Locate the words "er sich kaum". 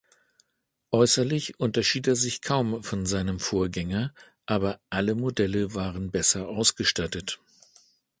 2.07-2.81